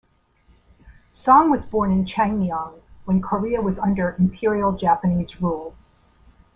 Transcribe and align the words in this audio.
Song 1.09 1.51
was 1.51 1.63
born 1.63 1.91
in 1.91 2.05
Changnyeong 2.05 2.81
when 3.05 3.21
Korea 3.21 3.61
was 3.61 3.77
under 3.77 4.15
Imperial 4.17 4.71
Japanese 4.71 5.39
rule. 5.39 5.75